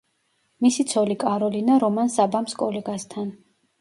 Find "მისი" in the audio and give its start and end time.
0.65-0.85